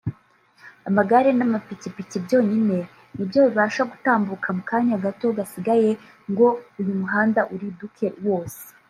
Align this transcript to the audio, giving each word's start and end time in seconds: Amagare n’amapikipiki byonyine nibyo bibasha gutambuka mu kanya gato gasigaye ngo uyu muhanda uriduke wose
Amagare 0.89 1.29
n’amapikipiki 1.35 2.17
byonyine 2.25 2.77
nibyo 3.15 3.39
bibasha 3.47 3.81
gutambuka 3.91 4.47
mu 4.55 4.61
kanya 4.69 4.95
gato 5.05 5.27
gasigaye 5.37 5.91
ngo 6.31 6.47
uyu 6.79 6.93
muhanda 7.01 7.41
uriduke 7.53 8.07
wose 8.27 8.61